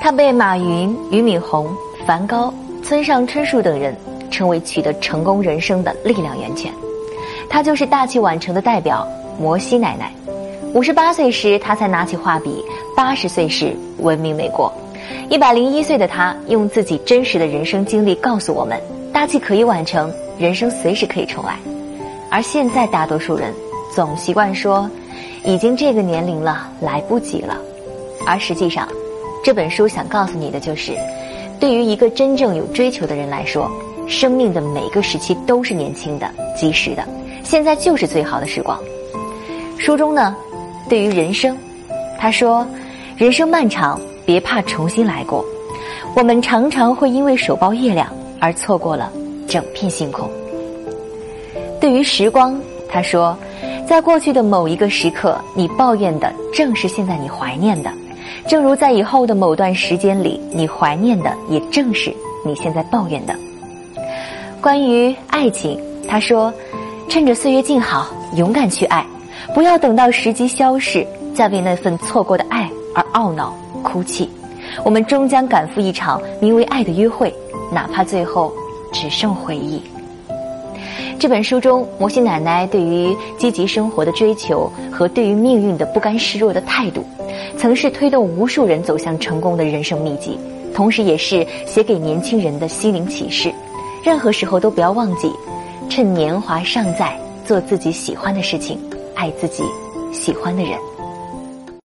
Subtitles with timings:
[0.00, 1.68] 他被马云、俞敏洪、
[2.06, 2.52] 梵高、
[2.82, 3.94] 村上春树等人
[4.30, 6.72] 称为取得成功人生的力量源泉。
[7.50, 9.06] 他就是大器晚成的代表
[9.38, 10.10] 摩西奶奶。
[10.72, 12.64] 五十八岁时，他才拿起画笔；
[12.96, 14.72] 八十岁时，闻名美国。
[15.28, 18.80] 一百零一岁的他，用自己真实的人生经历告诉我们：
[19.12, 21.56] 大器可以晚成，人生随时可以重来。
[22.30, 23.52] 而现在，大多数人
[23.92, 24.88] 总习惯说
[25.44, 27.58] ：“已经这个年龄了，来不及了。”
[28.24, 28.88] 而实际上，
[29.42, 30.92] 这本书想告诉你的就是，
[31.58, 33.70] 对于一个真正有追求的人来说，
[34.06, 37.02] 生命的每个时期都是年轻的、及时的，
[37.42, 38.78] 现在就是最好的时光。
[39.78, 40.36] 书中呢，
[40.90, 41.56] 对于人生，
[42.18, 42.66] 他说
[43.16, 45.42] ：“人生漫长，别怕重新来过。
[46.14, 49.10] 我们常常会因为手抱月亮而错过了
[49.48, 50.28] 整片星空。”
[51.80, 53.34] 对于时光，他说
[53.88, 57.90] ：“在过去的某一个时刻，你抱怨的正是现在你怀念的。”
[58.46, 63.34] 正如在以后的某段时间里，你怀念的也正是你现在抱怨的。
[64.60, 65.78] 关于爱情，
[66.08, 66.52] 他说
[67.08, 69.04] ：“趁着岁月静好，勇敢去爱，
[69.54, 74.28] 不要等到时机消逝，再为那份错过的爱而懊恼哭泣。
[74.84, 77.34] 我们终将赶赴一场名为爱的约会，
[77.72, 78.52] 哪怕最后
[78.92, 79.82] 只剩回忆。”
[81.18, 87.04] 这本书中，摩西奶奶对于积极生活的追求和对于命运的不甘示弱的态度。
[87.58, 90.38] 曾是推动无数人走向成功的人生秘籍，
[90.74, 93.52] 同时也是写给年轻人的心灵启示。
[94.02, 95.30] 任何时候都不要忘记，
[95.90, 97.14] 趁年华尚在，
[97.44, 98.78] 做自己喜欢的事情，
[99.14, 99.62] 爱自己
[100.12, 100.72] 喜欢的人。